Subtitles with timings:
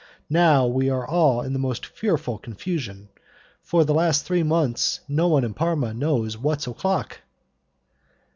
[0.31, 3.09] Now we are all in the most fearful confusion, and
[3.61, 7.19] for the last three months no one in Parma knows what's o'clock."